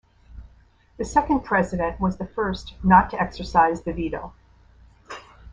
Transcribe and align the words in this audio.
The 0.97 1.05
second 1.05 1.41
president 1.41 1.99
was 1.99 2.17
the 2.17 2.25
first 2.25 2.73
not 2.83 3.11
to 3.11 3.21
exercise 3.21 3.83
the 3.83 3.93
veto. 3.93 4.33